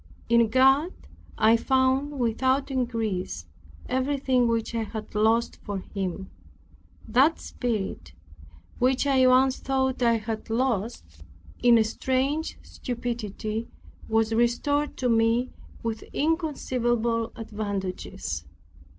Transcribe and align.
In 0.29 0.49
God 0.49 0.93
I 1.37 1.55
found, 1.55 2.17
without 2.17 2.71
increase, 2.71 3.45
everything 3.87 4.47
which 4.47 4.73
I 4.73 4.81
had 4.81 5.13
lost 5.13 5.57
for 5.63 5.77
Him. 5.77 6.31
That 7.07 7.37
spirit, 7.39 8.11
which 8.79 9.05
I 9.05 9.27
once 9.27 9.59
thought 9.59 10.01
I 10.01 10.17
had 10.17 10.49
lost 10.49 11.03
in 11.61 11.77
a 11.77 11.83
strange 11.83 12.57
stupidity, 12.63 13.67
was 14.09 14.33
restored 14.33 14.97
to 14.97 15.07
me 15.07 15.51
with 15.83 16.01
inconceivable 16.13 17.31
advantages. 17.35 18.43